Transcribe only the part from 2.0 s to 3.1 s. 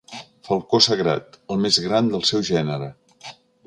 del seu gènere.